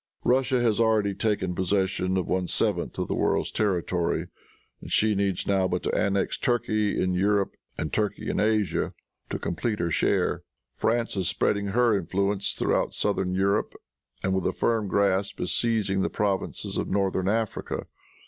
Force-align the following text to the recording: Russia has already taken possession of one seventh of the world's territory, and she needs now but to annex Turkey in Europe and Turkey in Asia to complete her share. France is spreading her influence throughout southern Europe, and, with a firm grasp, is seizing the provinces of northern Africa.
Russia 0.23 0.59
has 0.59 0.79
already 0.79 1.13
taken 1.13 1.53
possession 1.53 2.17
of 2.17 2.25
one 2.27 2.47
seventh 2.47 2.97
of 2.97 3.07
the 3.07 3.13
world's 3.13 3.51
territory, 3.51 4.25
and 4.81 4.91
she 4.91 5.13
needs 5.13 5.45
now 5.45 5.67
but 5.67 5.83
to 5.83 5.95
annex 5.95 6.39
Turkey 6.39 6.99
in 6.99 7.13
Europe 7.13 7.55
and 7.77 7.93
Turkey 7.93 8.27
in 8.27 8.39
Asia 8.39 8.95
to 9.29 9.37
complete 9.37 9.77
her 9.77 9.91
share. 9.91 10.41
France 10.73 11.15
is 11.15 11.27
spreading 11.27 11.67
her 11.67 11.95
influence 11.95 12.53
throughout 12.53 12.95
southern 12.95 13.35
Europe, 13.35 13.75
and, 14.23 14.33
with 14.33 14.47
a 14.47 14.53
firm 14.53 14.87
grasp, 14.87 15.39
is 15.39 15.55
seizing 15.55 16.01
the 16.01 16.09
provinces 16.09 16.77
of 16.79 16.87
northern 16.87 17.29
Africa. 17.29 17.85